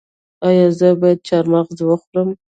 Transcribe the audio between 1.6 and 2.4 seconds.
وخورم؟